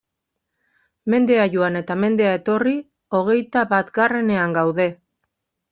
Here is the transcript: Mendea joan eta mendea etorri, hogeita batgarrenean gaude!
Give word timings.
Mendea 1.13 1.43
joan 1.57 1.77
eta 1.81 1.99
mendea 2.05 2.33
etorri, 2.41 2.75
hogeita 3.19 3.67
batgarrenean 3.75 4.59
gaude! 4.61 4.91